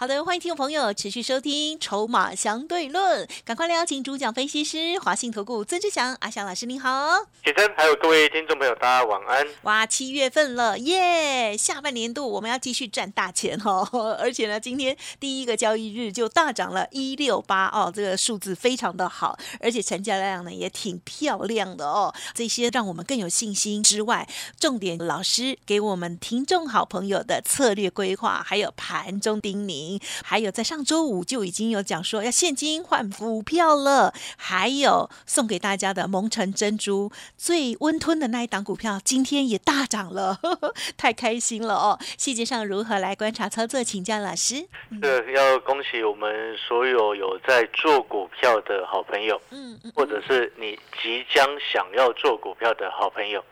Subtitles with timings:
[0.00, 7.26] 好的，欢迎听众朋友持续收听《筹码相对论》，赶快来邀请主讲分析师华信投顾曾志祥阿祥老师，您好。
[7.44, 9.44] 启真，还有各位听众朋友，大家晚安。
[9.62, 11.56] 哇，七月份了耶！
[11.56, 13.84] 下半年度我们要继续赚大钱哦，
[14.22, 22.14] 而且呢，今天第一个交易日就大涨了一六八哦，这个数字非常的好，而且成交量呢也挺漂亮的哦。
[22.34, 24.28] 这些让我们更有信心之外，
[24.60, 29.87] 重点老师给我们听众好朋友的策略规划，还有盘中叮咛。
[30.24, 40.38] 还有在上周五就已经有讲说要现金换股票了，还有送给大家的蒙城珍珠最温吞的那一档股票，今天也大涨了，
[40.98, 41.98] 太开心了哦！
[42.16, 44.66] 细节上如何来观察操作，请教老师。
[45.00, 53.44] 这要恭喜我们所有有在做股票的好朋友，嗯，或者是你即将想要做股票的好朋友。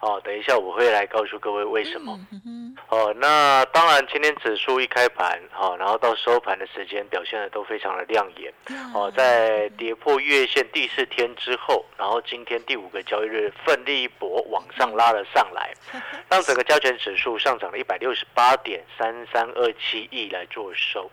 [0.00, 2.18] 哦，等一下我会来告诉各位为什么。
[2.88, 8.52] 哦，那当然，今天指数一开盘，哈，然后到收盘的时间表现的都非常的亮眼。
[8.94, 15.72] 哦，在跌破月线第四天之后，然后今天第五个交易日奋力一搏往上拉了上来，
[16.28, 21.10] 让整个加权指数上涨了一百六十八点三三二七亿来做收。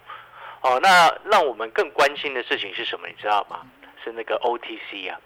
[0.62, 3.08] 哦，那让我们更关心的事情是什么？
[3.08, 3.62] 你知道吗？
[4.04, 5.18] 是那个 OTC 啊。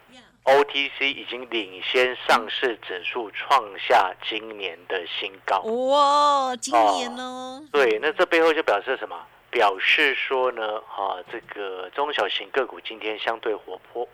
[0.47, 6.55] OTC 已经领先上市指数创下今年的新高哇！
[6.55, 7.61] 今年呢？
[7.69, 9.21] 对，那这背后就表示什么？
[9.51, 14.07] 表示说呢，哈，这个中小型个股今天相对活泼。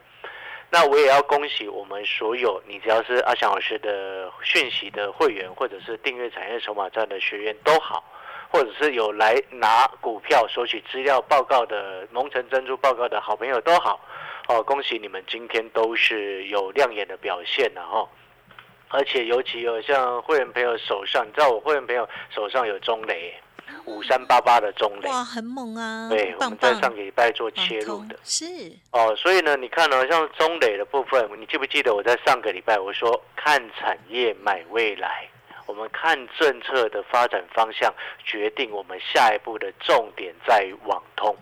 [0.71, 8.03] 那我也要恭喜我们所有，你只要是阿翔老师的讯息的会员，或者是订阅产业筹码站的学员都好，
[8.49, 13.99] 或者是有来拿股票索取资料报告的蒙城珍珠报告的好朋友都好。
[14.47, 18.07] 哦，恭喜你们今天都是有亮眼的表现的哈，
[18.89, 23.33] 而且尤其有像会员朋友手上，你知道我会员朋友手上有中雷
[23.85, 26.09] 五三八八的中雷，哇，很猛啊！
[26.09, 28.45] 对，我们在上个礼拜做切入的，是
[28.91, 35.25] 哦，所以呢，你看呢，像中磊的部分，你记不记得我在上个礼拜我说看产业买未来，
[35.65, 37.93] 我们看政策的发展方向，
[38.25, 41.33] 决定我们下一步的重点在于网通，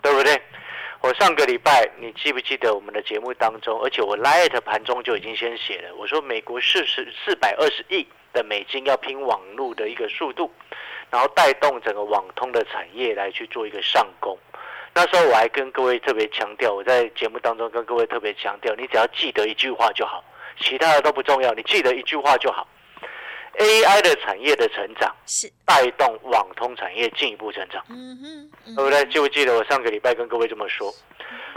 [0.00, 0.40] 对不对？
[1.02, 3.80] 我上个礼拜，你记不记得我们的节目当中？
[3.82, 10.50] 而且我 light 盘中就已经先写了，我说美国四十四百二十亿的美金要拼网络的一个速度，
[11.10, 14.36] 然后带动整个网通的产业来去做一个上攻。
[14.94, 20.24] 那时候我还跟各位特别强调，我在节目当中跟各位特别强调，你只要记得一句话就好，
[20.58, 22.66] 其他的都不重要，你记得一句话就好。
[23.58, 29.04] AI 的产业的成长是带动网通产业进一步成长，嗯哼，对不对？
[29.06, 30.92] 记不记得我上个礼拜跟各位这么说？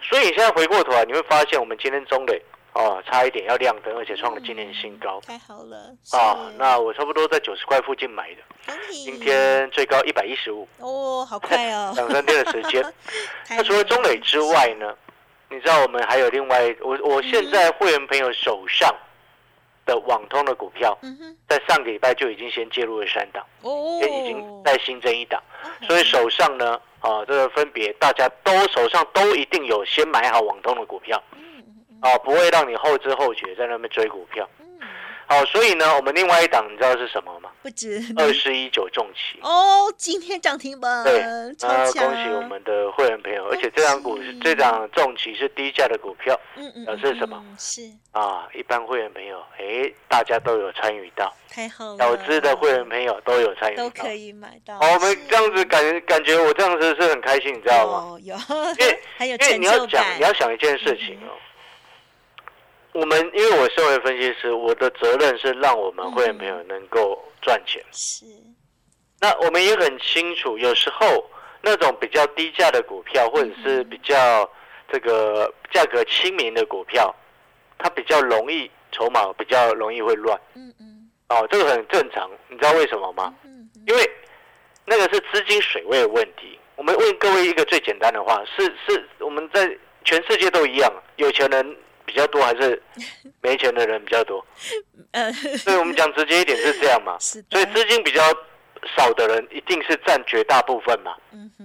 [0.01, 2.41] 所以你现在回过头来，你会发现我们今天中磊
[2.73, 6.49] 哦，差一点要亮灯，而且创了今年新高，太好了啊！
[6.57, 12.81] 那我差不多在九十块附近买的，今天最高一百一十五哦，好快哦，两三天的时间。
[13.49, 14.95] 那除了中磊之外呢？
[15.51, 18.95] 你知道我们还有另外，我我现在会员朋友手上。
[19.89, 20.95] 的网通的股票，
[21.47, 23.43] 在上个礼拜就已经先介入了三档，
[23.99, 25.41] 也已经在新增一档，
[25.87, 31.21] 所以手上呢，啊，这个分别大家都手上都一定有先买好网通的股票，
[32.01, 34.47] 啊，不会让你后知后觉在那边追股票。
[35.29, 37.51] 好，所以呢，我们另外一档你知道是什么吗？
[37.61, 41.21] 不知二十一九重旗哦，今天涨停板，对，
[41.61, 47.39] 那恭喜我们的会员朋友，而且这张股是这张重旗是低价的股票，嗯嗯，表示什么？
[47.59, 54.79] 是啊，一般会员朋友，哎，大家都有参与到，太好了，小资的会员朋友都有参与，都可以买到。
[54.79, 58.17] 好我们这样子感感觉我这样子是很开心，你知道吗？
[58.23, 58.35] 有，
[58.79, 61.37] 因为 还有因为你要讲你要想一件事情哦。
[62.93, 67.83] 我们因为我身为分析师，我的责任是让我们会员朋友能够赚钱。
[67.91, 68.25] 是。
[69.21, 71.23] 那我们也很清楚，有时候
[71.61, 74.49] 那种比较低价的股票，或者是比较
[74.91, 77.13] 这个价格亲民的股票，
[77.77, 80.39] 它比较容易筹码比较容易会乱。
[80.55, 81.09] 嗯嗯。
[81.29, 83.33] 哦，这个很正常，你知道为什么吗？
[83.43, 83.69] 嗯。
[83.87, 84.09] 因为
[84.85, 86.57] 那个是资金水位的问题。
[86.75, 91.77] 我们问各位一个最简单的话：是是，我们在全世界都一样，有钱人。
[92.09, 92.81] 比较多还是
[93.41, 94.43] 没钱的人比较多？
[95.11, 97.15] 呃， 所以我们讲直接一点是这样嘛。
[97.19, 98.21] 所以资金比较
[98.97, 101.15] 少的人一定是占绝大部分嘛，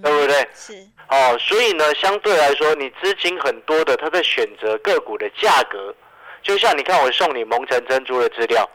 [0.02, 0.46] 对不对？
[0.54, 0.74] 是。
[1.08, 5.94] 哦，所以呢，相对来说，你资金很多的，他在选择个股的价格，
[6.42, 8.68] 就像你看我送你蒙城珍珠的资料，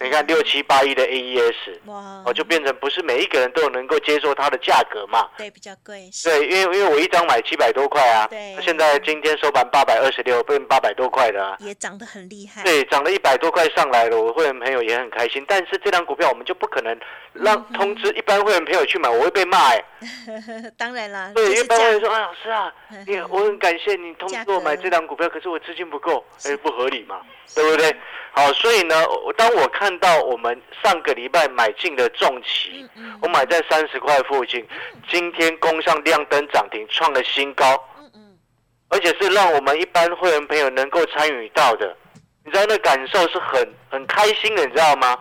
[0.00, 1.54] 你看六七八一的 AES，
[1.86, 5.28] 哇，哦，就变成不是每一个人都有能够接受它的价格嘛。
[5.36, 11.56] 对比较贵，是对，因为因为我一张买七百多块啊对，现在今天收盘八百二十六，变八百多块的啊。
[11.58, 15.44] 也涨得很厉害，对，涨了一百多块上来了，我会员朋友也很开心。
[15.48, 16.96] 但是这张股票我们就不可能
[17.32, 19.84] 让嗯通知一般会员朋友去买，我会被骂哎、
[20.78, 22.72] 当然啦，对，一般会员说，啊，老师啊，
[23.06, 27.20] 你嗯我很感谢你通知我买这张股票，可是我资金不够，是哎，不合理嘛，
[27.54, 27.94] 对不对？
[28.30, 28.94] 好，所以呢，
[29.26, 32.88] 我当我看到我们上个礼拜买进的重旗
[33.22, 34.66] 我买在三十块附近，
[35.08, 37.82] 今天攻上亮灯涨停，创了新高。
[38.90, 41.94] 而且是让我们一般会员朋友能够参与到的，
[42.42, 45.18] 你知道那感受是很很开心的，你知道吗？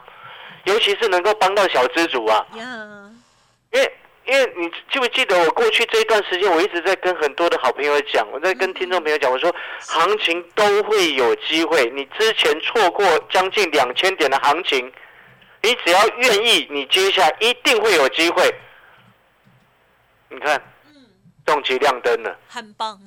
[0.64, 3.92] 尤其是能够帮到小资主啊，因为
[4.28, 14.92] 因为你记不记得我过去这一段时间，我一直在跟很多的好朋友讲，我在跟听众朋友讲，我说行情都会有机会，你之前错过将近两千点的行情，
[15.62, 18.54] 你只要愿意，你接下来一定会有机会。
[20.30, 21.06] 你看，嗯，
[21.46, 22.38] 重旗亮灯了。
[22.50, 23.00] 很棒，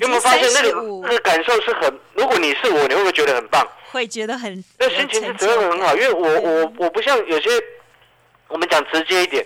[0.00, 2.00] 有没有发现那个那，个感受是很？
[2.14, 3.66] 如果你是我，你会不会觉得很棒？
[3.92, 7.50] 会觉得很，那心情是真的很好，因为我我我不像有些，
[8.50, 9.44] 我们讲直接一点。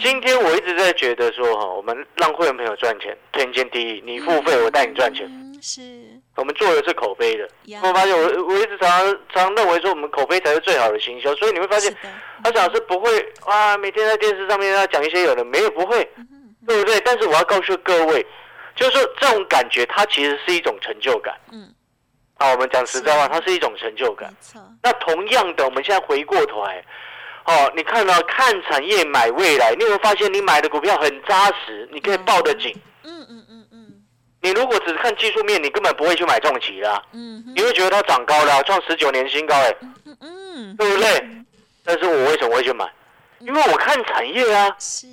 [0.00, 4.02] 今天我一直在觉得说哈，我们让会员朋友赚钱，天经地义。
[4.04, 5.26] 你付费，我带你赚钱。
[5.26, 5.80] 嗯，是
[6.34, 7.48] 我们做的是口碑的。
[7.82, 11.32] 我发现我我一直常常常认为说，我们口碑才是最好的行销。
[11.36, 12.08] 所以你会发现是，的，
[12.44, 16.02] 他讲是不会啊，每天在电视上面要讲一些有的没有不会，
[16.66, 17.00] 对不对？
[17.00, 18.26] 但是我要告诉各位，
[18.74, 21.32] 就是说这种感觉，它其实是一种成就感。
[21.52, 21.72] 嗯，
[22.38, 24.34] 啊，我们讲实在话，它是一种成就感
[24.82, 26.84] 那同样的，我们现在回过头来，
[27.44, 32.72] 哦，你看到、看产业买未来，你有没有发现你买的股票很扎实，你可以抱得紧。
[33.04, 34.02] 嗯嗯嗯嗯
[34.40, 39.74] 你如果只是看技术面，你根本不会去买重企啦，嗯哼你会觉得它涨高了、创十九年新高，哎，
[40.04, 41.28] 嗯嗯，对不对？
[41.84, 42.84] 但是我为什么会去买？
[43.40, 45.06] 因为我看产业啊，是，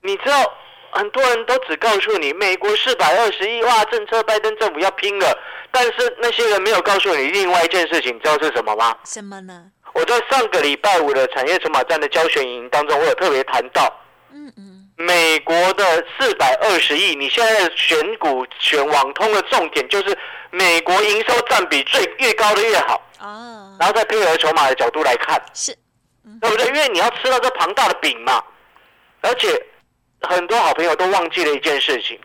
[0.00, 0.52] 你知道，
[0.92, 5.36] 很多人都只告诉你美国四百二十亿哇，政策拜登政府要拼了，
[5.70, 8.94] 但是那些人没有告诉你另外一件事情，你知道是什么吗？
[9.04, 9.64] 什么呢？
[9.94, 13.90] 我在上个礼拜五的产业筹码站的教学营当中，我有特别谈到
[14.32, 20.16] 嗯嗯，美国的四百二十亿，你现在选股选网通的重点就是
[20.50, 25.74] 美国营收占比最越高的越好，哦，然后再配合筹码的角度来看，是，
[26.40, 26.66] 对不对？
[26.66, 28.42] 因为你要吃到这庞大的饼嘛，
[29.20, 29.62] 而且
[30.28, 32.18] 很多好朋友都忘记了一件事情，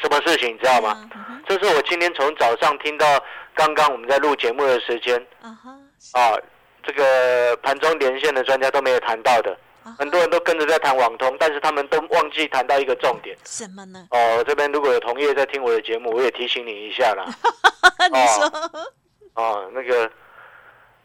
[0.00, 1.08] 什么事情你知道吗？
[1.46, 3.22] 这是我今天从早上听到
[3.54, 5.14] 刚刚我们在录节目的时间
[6.12, 6.32] 啊
[6.82, 9.56] 这个盘中连线的专家都没有谈到的。
[9.98, 14.06] 很多人都跟着在谈网通，但是他们都忘记谈到一个重点什么呢？
[14.12, 14.42] 哦。
[14.46, 17.26] 这边如果有同业在听我的节目，我也提醒你一下啦。
[18.10, 18.50] 你说，
[19.34, 20.10] 哦，那个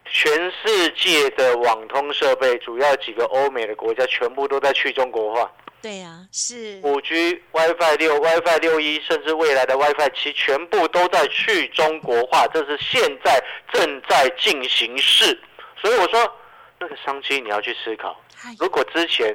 [0.05, 5.51] 全世界的网通设备，主要几个欧美的国家全部都在去中国化。
[5.81, 13.41] 对呀，是，五 G、WiFi 六、WiFi 六一，甚至未来的 WiFi 七，全部都在去中国化，这是现在
[13.71, 15.39] 正在进行式。
[15.81, 16.35] 所以我说，
[16.79, 18.19] 那个商机你要去思考。
[18.43, 19.33] 哎如果之前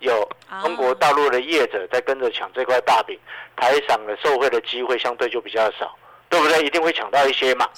[0.00, 0.26] 有
[0.62, 3.18] 中国大陆的业者在跟着抢这块大饼，
[3.56, 5.94] 台上的受惠的机会相对就比较少，
[6.30, 6.64] 对不对？
[6.64, 7.68] 一定会抢到一些嘛。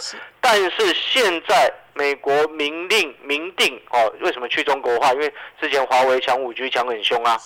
[0.40, 5.12] 但是现在美国明令明定哦，为什么去中国化？
[5.12, 7.36] 因为之前华为抢五 G 抢很凶啊。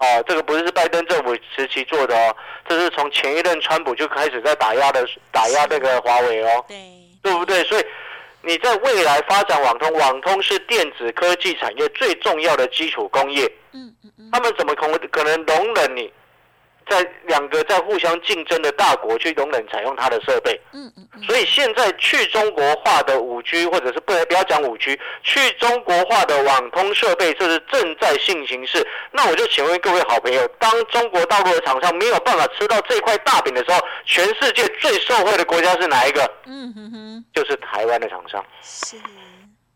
[0.00, 2.36] 是，哦，这个不是拜登政府时期做的哦，
[2.68, 6.76] 这是从前一任川普就开始在打压的，打压那个华为哦，对，
[7.22, 7.62] 对不对？
[7.64, 7.84] 所以
[8.42, 16.12] 你在未来发展网通，网通是电子科技产业最重要的基础工业，嗯嗯嗯，他们怎么可能可能容忍你
[16.88, 20.60] 在两个在互相竞争的大国去容忍采用它的设备？
[20.72, 28.86] 嗯嗯嗯，所以现在去中国化的五 G，或者是不不要讲五 G，去中国化的网通设备，这是正在进行式。
[29.10, 36.22] 那我就请问各位好朋友，当中国大陆的厂商没有办法吃到这块大饼的时候，全世界最受惠的国家是哪一个？
[36.46, 38.96] 嗯哼哼，就是台湾的厂商，是，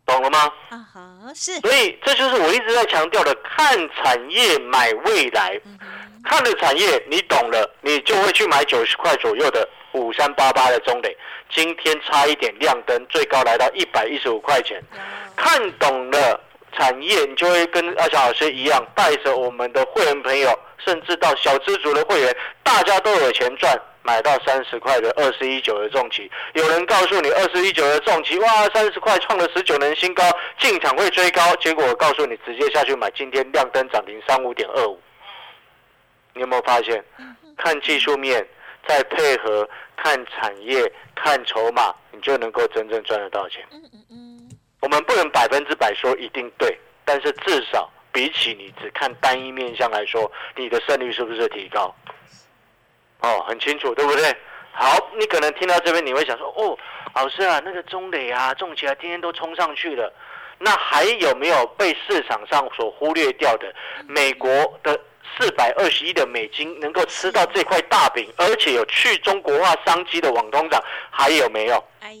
[0.05, 0.51] 懂了吗？
[0.69, 5.59] 啊哈，是，所以这就是我一直在强调的，看产业买未来。
[6.23, 11.15] 看了产业，你懂了，你就会去买九十块左右的五三八八的中磊，
[11.49, 14.81] 今天差一点亮灯，最高来到一百一十五块钱。
[15.35, 16.39] 看懂了
[16.73, 23.79] 产业，你就会跟阿翔老师一样，带着我们的会员朋友，甚至到小资族的会员，大家都有钱赚。
[24.03, 30.23] 买到三十块的二十一九的重旗，有人告诉你二十一九的重旗，哇，三十块创了十九年新高，
[30.57, 34.99] 进场会追高，结果我告诉你，直接下去买，今天亮灯涨停三五点二五。
[36.33, 37.03] 你有没有发现？
[37.57, 38.45] 看技术面，
[38.87, 43.63] 再配合看产业、看筹码，你就能够真正赚得到钱。
[43.71, 44.49] 嗯嗯嗯，
[44.81, 51.93] 我们不能百分之百说一定对，但是至少比起你只看单一面相来说，你的胜率是不是提高？
[53.19, 54.35] 哦，很清楚，对不对？
[54.73, 56.75] 好，你可能听到这边你会想说，哦，
[57.13, 60.11] 老师啊，那个中磊啊，重起来天天都冲上去了，
[60.57, 63.71] 那还有没有被市场上所忽略掉的
[64.07, 64.49] 美国
[64.81, 64.99] 的
[65.37, 71.83] 四百二十亿的美金能够吃到这块大饼，而且有去中国化商机的网通长，还有没有？
[71.99, 72.15] 哎，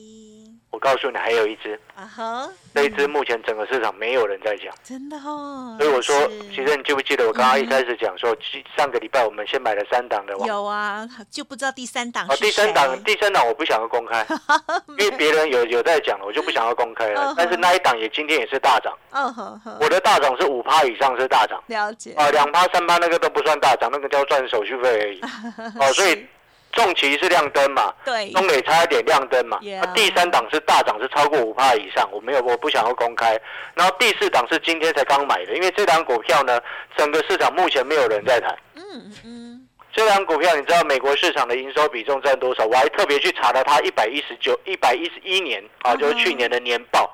[0.71, 4.73] 我告诉你，还有一只，啊哈，这一只目前整个市场没有人在讲。
[4.81, 6.15] 真的哦，所以我说，
[6.49, 14.25] 其实你记不记得我刚刚一开始讲说，其上个礼拜我们先买了三档的网，有啊，就不知道第三档哦，是第三档，第三档我不想要公开，
[14.97, 17.09] 因为别人有有在讲了，我就不想要公开。
[17.09, 18.97] 了 但是那一档也今天也是大涨，
[19.81, 25.19] 我的大涨是五趴以上是大涨，了解啊，两趴三趴那个都不算大涨，那个叫赚手续费而已。
[25.81, 26.25] 哦，所以
[26.71, 29.59] 重旗是亮灯嘛，对，东磊差一点亮灯嘛。
[29.93, 33.39] 第三档是大涨，是超过五帕以上，我没有，我不想要公开。
[33.75, 36.59] 然后第四档是今天才刚买的，因为这档股票呢，
[36.95, 38.57] 整个市场目前没有人在谈。
[38.75, 42.65] 嗯嗯嗯，这档股票你知道美国市场的营收比重占多少？
[42.65, 47.09] 我还特别去查了它一百一十九、一百一十一年啊，就是去年的年报，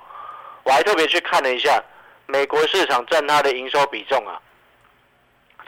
[0.64, 1.84] 我还特别去看了一下，
[2.26, 4.40] 美国市场占它的营收比重啊，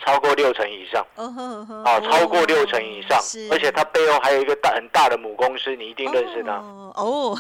[0.06, 1.06] 超过六成以上。
[1.16, 3.22] 哦超过六成以上。
[3.22, 6.54] 是，而且它背后还有一个大很大的母公司，你一定认识它。
[6.96, 7.38] 哦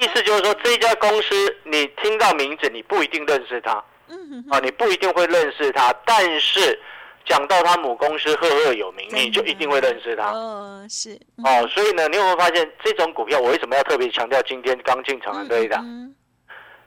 [0.00, 1.34] 意思就是说，这家公司
[1.64, 6.78] 你听到名字，你不一定认识它，嗯啊，你不一定会认识它，但是
[7.24, 10.30] 讲到它母公司赫赫有名，你就一定会认识它。
[10.30, 15.82] 哦是，哦，所以呢，你有没有发现这种股票，我为什么要特别强调今天刚进场的这一档？
[15.84, 16.14] 嗯。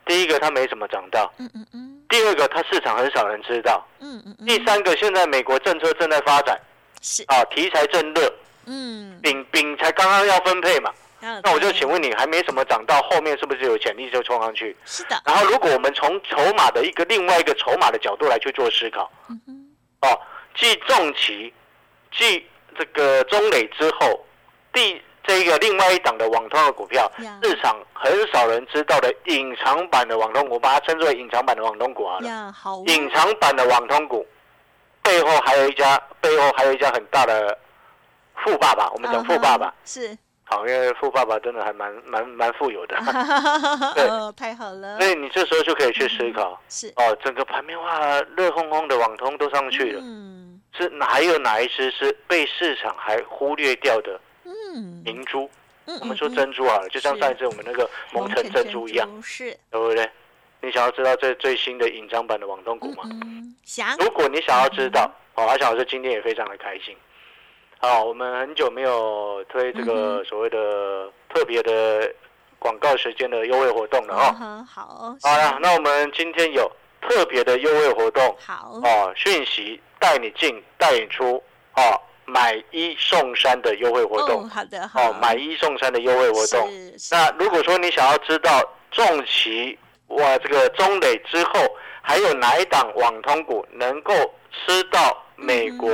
[0.06, 6.60] 第一个，它没怎么涨到；嗯嗯嗯第二个，它市场很少人知道；嗯嗯嗯，第三个，现在美国政策正在发展，
[7.02, 8.34] 是，啊，题材正热，
[8.66, 10.92] 嗯，饼饼才刚刚要分配嘛。
[11.20, 14.76] 那那我就请问你，还没什么涨到，后面是不是有潜力就冲上去？
[14.86, 20.22] 是的，然后，如果我们从筹码的一个另外一个筹码的角度来去做思考，嗯哼，哦，
[20.56, 21.52] 继重旗、
[22.12, 22.46] 继
[22.78, 24.24] 这个中磊之后，
[24.72, 32.28] 第这个另外一档的网通的股票呀，市场很少人知道的隐藏版的网通股，把它称作为隐藏版的网通股好了。
[32.28, 34.26] 呀，好哦，隐藏版的网通股
[35.04, 37.58] 背后还有一家，背后还有一家很大的
[38.44, 39.74] 富爸爸，我们讲富爸爸。
[39.84, 42.96] 是，好，因为富爸爸真的还蛮蛮蛮富有的，
[44.08, 44.98] 哦，太好了。
[44.98, 50.62] 所，以你这时候就可以去思考，是，哦，整个盘面哇，热烘烘的网通都上去了，嗯。
[50.78, 54.20] 是哪还有哪一只是被市场还忽略掉的
[54.78, 55.50] 嗯，明珠？
[55.86, 60.10] 嗯我们说嗯珍珠好了，就像上一次我们那个蒙城珍珠一样，，是，对不对？
[60.60, 63.04] 你想要知道这最新的隐藏版的网通股吗？
[64.00, 66.96] 如果你想要知道，哦，阿小老师今天也非常的开心。
[67.80, 72.12] 好，我们很久没有推这嗯个所谓的特别的
[72.60, 74.68] 广告时间的优惠活动了嗯哦。
[74.68, 76.70] 好，好了，那我们今天有
[77.02, 81.42] 特别的优惠活动好，哦，讯息带你进带你出
[81.76, 85.02] 哦，买一送三的优惠活哦，动好的，好。
[85.02, 86.70] 哦，买一送三的优惠活动。
[87.10, 91.54] 那如果说你想要知道重旗哇这个中磊之后，
[92.02, 94.14] 还有哪一档网通股能够
[94.52, 95.90] 吃到美国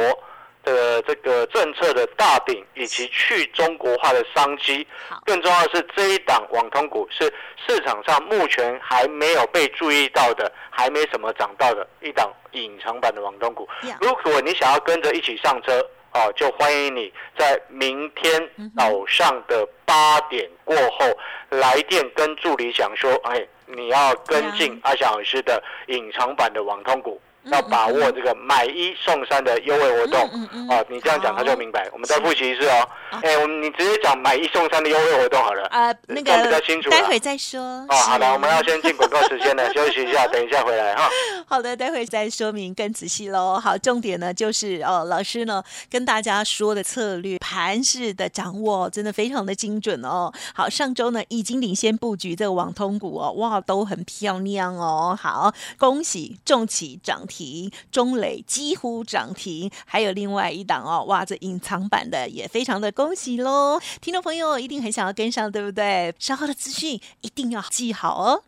[0.63, 7.31] 的这个政策的大饼，以及去中国化的商机好，更重要的是这一档网通股是
[7.67, 13.67] 市场上目前还没有被注意到的，还没什么涨到的一档隐藏版的网通股。
[14.01, 21.05] 如果你想要跟着一起上车，哦，就欢迎你在明天早上的八点过后
[21.49, 27.19] 来电跟助理讲说，哎，你要跟进阿翔老师的隐藏版的网通股。
[27.45, 31.89] 要把握这个买一送三的优惠活动嗯嗯嗯哦，你这样讲他就明白。
[31.91, 32.87] 我们再复习一次哦。
[33.21, 35.63] 哎，我们你直接讲买一送三的优惠活动好了。
[35.67, 37.61] 啊，那个较清楚待会再说。
[37.89, 41.09] 哦，好的，是我们要先进广告时间了， 休息一下，等一下回来哈。
[41.45, 43.59] 好的，待会再说明更仔细喽。
[43.59, 50.31] 好，重点呢就是哦，老师呢跟大家说的策略盘式的掌握真的非常的精准哦。
[50.55, 55.17] 好，上周呢已经领先布局这个网通股哦，哇，都很漂亮哦。
[55.19, 63.79] 好，恭喜重企涨停，停中磊几乎涨停，还有另外一档哦，哇，这隐藏版的也非常的恭喜喽。
[64.01, 66.13] 听众朋友一定很想要跟上，对不对？
[66.19, 68.43] 稍后的资讯一定要记好哦。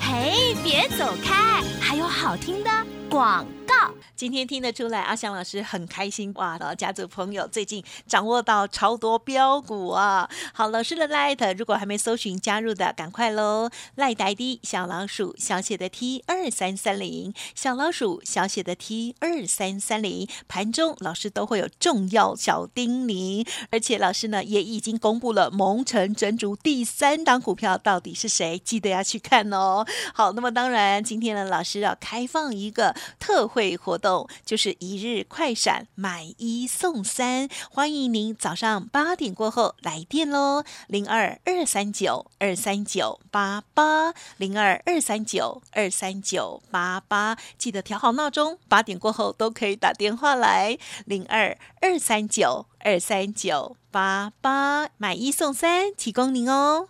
[0.00, 2.70] 嘿，别走开，还有好听的
[3.10, 3.74] 广告。
[4.14, 6.58] 今天听得出来，阿翔老师很开心哇！
[6.58, 10.28] 老家族朋友最近掌握到超多标股啊！
[10.52, 20.28] 好，老师的 Light 如果还没搜寻加入的，赶快喽！Light ID 小老鼠小写的 T 二三三零，小老鼠小写的 T 二三三零。
[20.48, 29.86] 盘中老师都会有重要小叮咛，而且老师呢也已经公布了蒙城珍珠第三档股票到底是谁，记得要去看哦。
[30.12, 34.28] 好，那么当然今天呢，老师要开放一个特惠活动。
[34.44, 56.88] 就是一日快闪买一送三，欢迎您早上八点过后来电喽，零二二三九二三九八八零二二三九二三九八八，记得调好闹钟，八点过后都可以打电话来，零二二三九二三九八八买一送三，提供您哦。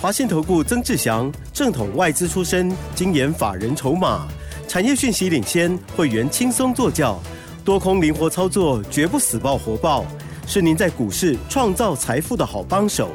[0.00, 4.28] 华信投顾曾志祥，正统外资出身，精研法人筹码。
[4.68, 7.18] 产业讯息领先，会员轻松做教，
[7.64, 10.04] 多空灵活操作，绝不死爆活爆，
[10.46, 13.08] 是您在股市创造财富的好帮手。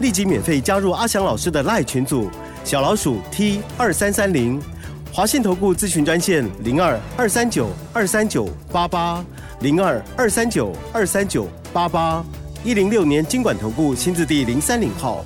[0.00, 2.28] 立即免费加入阿翔老师的赖群组，
[2.64, 4.60] 小老鼠 T 二三三零，
[5.12, 9.24] 华信投顾咨询专线零二二三九二三九八八
[9.60, 12.24] 零二二三九二三九八八
[12.64, 15.24] 一零六年经管投顾新字第零三零号。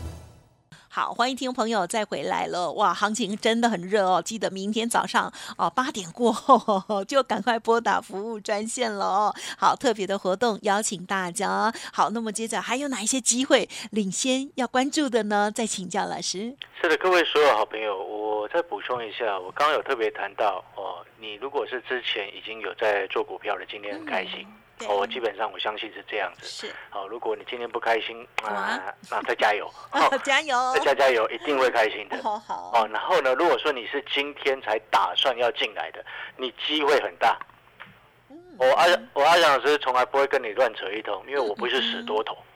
[0.94, 2.94] 好，欢迎听众朋友再回来了哇！
[2.94, 9.34] 行情真的很热哦，记得明天早上哦八点过后 就赶快拨打服务专线了哦。
[9.58, 11.74] 好，特别的活动邀请大家。
[11.92, 15.50] 好，那么接着还有哪一些机会领先要关注的呢？
[15.52, 16.54] 再请教老师。
[16.80, 24.46] 是的，各位所有好朋友，我再补充一下，我刚刚有特别谈到哦，你如果是之前已经有在做股票的，今天很开心。
[24.88, 26.46] 哦，基本上我相信是这样子。
[26.46, 26.74] 是。
[26.90, 29.72] 好，如果你今天不开心啊，那再加油。
[30.24, 30.56] 加油。
[30.74, 32.16] 再加加油，一定会开心的。
[32.22, 32.72] 好好。
[32.74, 36.04] 哦，然后呢，如果说你是今天才打算要进来的，
[36.36, 37.38] 你机会很大。
[38.56, 42.36] 我阿我阿翔老师从来不会跟你乱扯一通，因为我不是死多头。
[42.36, 42.53] 嗯，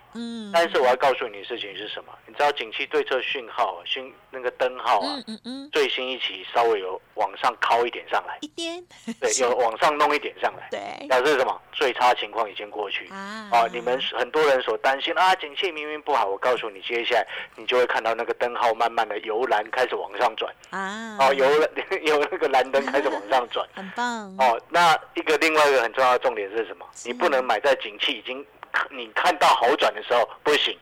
[0.53, 2.13] 但是我要告诉你的事情是什么？
[2.27, 8.85] 你知道景气对策讯号，讯那个灯号啊，嗯嗯最新一期稍微有往上靠一点上来，一点，
[9.21, 11.61] 对， 有往上弄一点上来，对，表示什么？
[11.73, 13.49] 最差情况已经过去啊！
[13.53, 21.47] 哦，你们很多人所担心啊，景气明明不好，我告诉你，接下来你就会看到那个灯号慢慢的由蓝开始往上转啊，哦，由
[22.03, 24.61] 由那个蓝灯开始往上转， 很棒哦。
[24.71, 26.85] 那一个另外一个很重要的重点是什么？
[27.05, 28.45] 你不能买在景气已经。
[28.91, 30.77] 你看到好转的时候不行，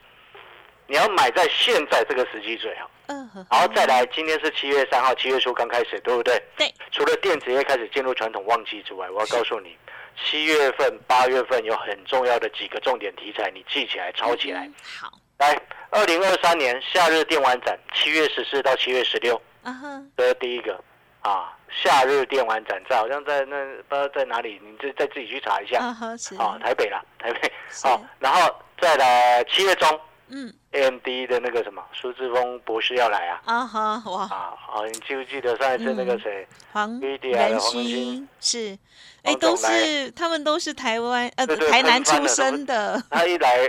[0.87, 2.91] 你要买在现在这个时机最好。
[3.09, 6.43] 嗯，然后再来，今天是七月三号，七月初刚开始，对不对？
[6.57, 6.75] 对。
[6.91, 9.77] 除了电子业开始进入传统旺季之外，我要告诉你，
[10.25, 14.69] 七月份、八月份有很重要的几个重点题材，你记起来、抄起来。
[15.01, 15.09] 好。
[15.39, 15.57] 来，
[15.91, 19.41] 二零二三年夏日电玩展，七月十四到七月十六。
[19.63, 20.03] 啊哈。
[20.17, 20.83] 这是第一个
[21.29, 21.53] 啊。
[21.83, 23.57] 夏日电玩展在好像在那
[23.89, 25.79] 不知道在哪里，你再再自己去查一下。
[25.81, 27.53] 啊，台北啦，台北。
[27.83, 33.43] 好，然后再来七月中，嗯，AMD 的那个什么苏志峰博士要来啊。
[33.45, 34.23] 啊哈，哇。
[34.23, 36.47] 啊，好，你记不记得上一次那个谁？
[36.73, 38.79] 黄仁勋是，
[39.25, 43.03] 哎，都是他们都是台湾呃台南出生的。
[43.11, 43.69] 他一来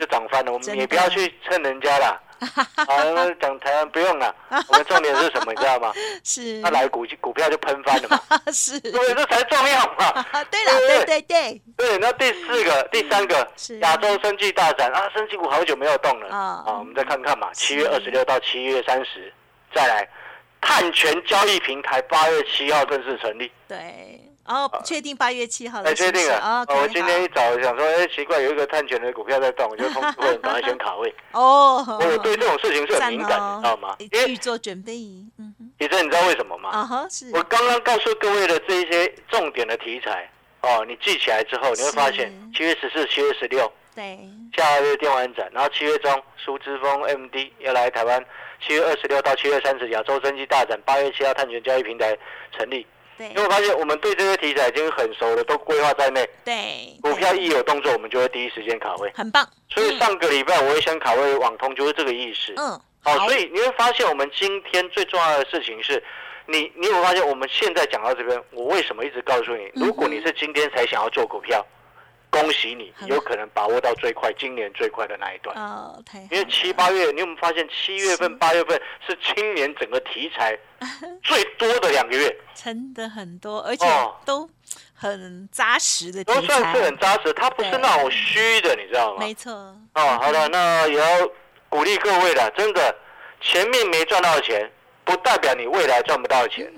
[0.00, 2.20] 就涨翻了，我们 也不要去蹭人家啦。
[2.44, 4.34] 啊，讲台湾不用了，
[4.68, 5.92] 我们重点是什么，你知道吗？
[6.24, 8.20] 是，他来股股票就喷翻了嘛。
[8.52, 10.24] 是，对，这才重要嘛。
[10.50, 11.62] 对了，对对对。
[11.76, 13.48] 对，那第四个、第三个，
[13.80, 16.64] 亚洲生技大展啊，生技股好久没有动了啊。
[16.66, 19.32] 啊，我们再看看嘛，七月二十六到七月三十，
[19.74, 20.08] 再来，
[20.60, 23.50] 碳权交易平台八月七号正式成立。
[23.68, 24.20] 对。
[24.46, 25.94] 哦，确定八月七号了。
[25.94, 26.64] 确定了啊！
[26.68, 31.14] 我今天一早想说，哎，奇怪，有一个碳权的股票在动，我就通知会员赶快先卡位。
[31.32, 33.96] 哦，我对这种事情是很敏感，你知道吗？
[34.28, 34.92] 预做准备。
[35.38, 35.70] 嗯哼。
[35.78, 36.70] 其实你知道为什么吗？
[36.70, 37.30] 啊哈，是。
[37.32, 40.30] 我刚刚告诉各位的这一些重点的题材，
[40.60, 44.18] 哦，你记起来之后，你会发现七月十四、七月十六，对，
[44.54, 48.22] 下个月电玩展，然后七月中苏之峰 MD 要来台湾，
[48.66, 52.14] 七月二十六到七月三十亚洲升级大展，八月七号碳权交易平台
[52.52, 52.86] 成立。
[53.18, 56.28] 因为发现我们对这些题材已经很熟了，都规划在内。
[56.44, 59.10] 对，股票一有动作，我们就会第一时间卡位。
[59.14, 59.48] 很棒。
[59.68, 62.52] 所以上个礼拜我也想卡位网通，就是这个意思。
[62.56, 62.80] 嗯。
[63.02, 66.02] 好，所以你会发现我们今天最重要的事情是，
[66.46, 71.64] 你你有发现我们现在讲到这边，我为什么一直告诉你，如果你是今天才想要做股票？
[72.34, 75.56] 恭喜你，有可能把握到最快今年最快的那一段。
[75.56, 80.58] 哦，因为七八月，你有没有发现七月份、八月份是今年整个题材
[81.22, 82.36] 最多的两个月？
[82.54, 83.86] 真的很多，而且
[84.24, 84.50] 都
[84.94, 89.20] 很扎实的都算是很扎实，它不是那种虚的，你知道吗？
[89.20, 89.52] 没错。
[89.52, 91.30] 哦，好的，那也要
[91.68, 92.94] 鼓励各位的，真的，
[93.40, 94.68] 前面没赚到钱，
[95.04, 96.68] 不代表你未来赚不到钱，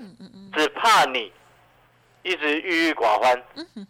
[0.55, 1.31] 只怕你
[2.23, 3.43] 一直郁郁寡欢，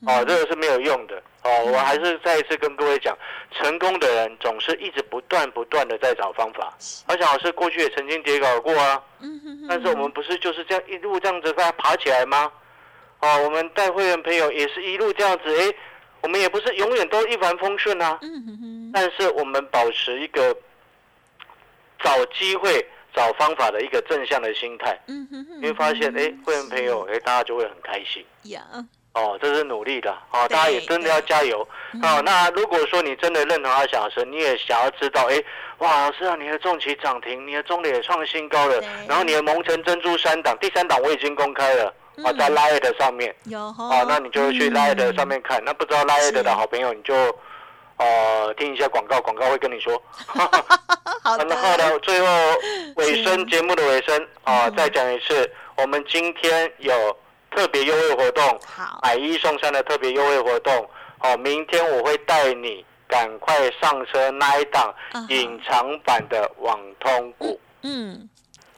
[0.05, 1.21] 哦，这个是没有用的。
[1.43, 3.17] 哦，我还是再一次跟各位讲，
[3.51, 6.75] 成功的人总是一直不断不断的在找方法。
[7.07, 9.01] 而且老师过去也曾经跌倒过啊，
[9.67, 12.51] 但是我们不是就是这样一路这样子在爬起来吗？
[13.21, 15.73] 哦，我们带会员朋友也是一路这样子，哎，
[16.21, 18.19] 我们也不是永远都一帆风顺啊。
[18.93, 20.55] 但是我们保持一个
[22.03, 24.99] 找机会、找方法的一个正向的心态，
[25.59, 28.25] 你会发现，哎，会员朋友，哎，大家就会很开心。
[29.13, 31.67] 哦，这是努力的，哦，大家也真的要加油。
[32.03, 35.43] 哦，那如果说你真的认同阿翔老师，你也想要知道，哎，
[35.79, 41.91] 哇，老师啊，你的重旗涨停，你的中也创新高了，然后你的蒙城珍珠三档，第三档我已经公开了，
[42.23, 45.63] 啊，在 Lite 上面，有哦，那你就去 Lite 上面看。
[45.65, 47.15] 那不知道 Lite 的好朋友，你就
[47.97, 50.01] 呃听一下广告，广告会跟你说。
[51.23, 51.45] 好的。
[51.45, 52.27] 然后呢，最后
[52.95, 57.17] 尾声节目的尾声啊，再讲一次，我们今天有。
[57.49, 60.87] 特别优惠活动，好，买一送三的特别优惠活动，
[61.21, 64.93] 哦，明天我会带你赶快上车那一档
[65.29, 68.29] 隐藏版的网通股，嗯。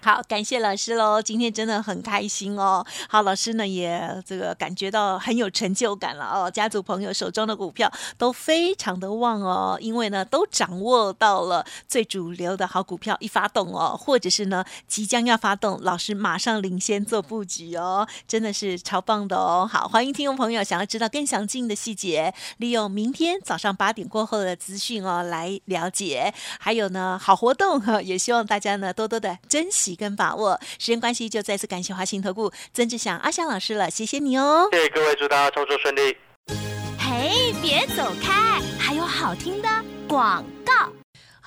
[0.02, 1.22] 好，感谢老师喽！
[1.22, 2.86] 今天真的很开心哦。
[3.10, 6.50] 好，老师呢也这个感觉到很有成就感了哦。
[6.50, 19.70] 家族朋友手中的股票都非常的旺哦，因为呢都掌握到了最主流的好股票一发动哦，或者是呢即将要发动，老师马上领先做布局哦，真的是超棒的哦。
[19.70, 26.34] 好，欢迎听众朋友想要知道更详尽的细节，利用明天早上八点过后的资讯哦来了解。
[26.58, 29.89] 还有呢好活动哈，也希望大家呢多多的珍惜。
[29.96, 34.68] 跟把握，时间关系就再次感谢华信投顾曾志祥阿祥老师了，谢谢你哦！
[34.72, 36.18] 谢谢各位，祝大家操作顺利。
[36.98, 39.70] 嘿，别走开，还有好听的
[40.08, 40.99] 广告。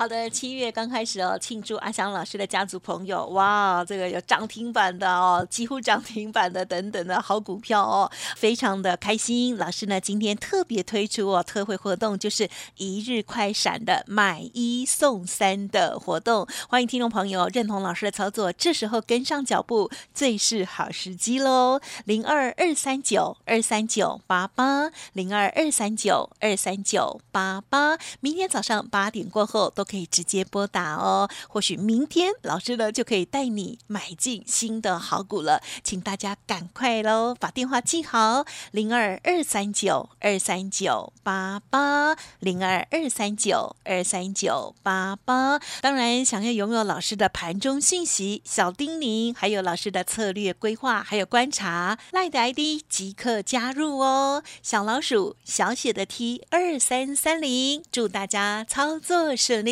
[0.03, 9.57] 好的，七月刚开始哦，庆祝阿翔老师的家族朋友，哇，这个有涨停板的哦，几乎涨停板的等等的好股票哦，非常的开心。
[9.57, 21.81] 老师呢今天特别推出哦特惠活动，就是一日快闪的买一送三的活动，欢迎听众朋友认同老师的操作，这时候跟上脚步最是好时机喽。
[22.07, 29.87] 零二二三九二三九八八，零二二三九二三九八八，明天早上八点过后都。
[29.93, 45.61] 可以直接拨打哦，或许明天老师呢就可以带你买进新的好股了，请大家赶快喽，把电话记好零二二三九二三九八八零二二三九二三九八八。
[45.83, 59.72] 当然，想要拥有老师的盘中信息、小叮咛，还有老师的策略规划，还有观察，赖的 ID 即刻加入哦，小老鼠小写的 T 二三三零，祝大家操作顺利。